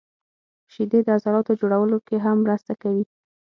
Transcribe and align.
•شیدې 0.73 0.99
د 1.03 1.07
عضلاتو 1.15 1.51
جوړولو 1.61 1.97
کې 2.07 2.17
هم 2.25 2.37
مرسته 2.45 2.73
کوي. 2.81 3.05